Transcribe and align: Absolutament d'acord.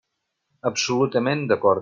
Absolutament 0.69 1.47
d'acord. 1.53 1.79